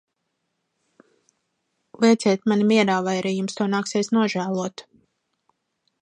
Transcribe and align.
Lieciet 2.05 2.49
mani 2.53 2.67
mierā, 2.71 2.97
vai 3.09 3.15
arī 3.21 3.35
jums 3.37 3.61
to 3.61 3.71
nāksies 3.75 4.13
nožēlot! 4.19 4.89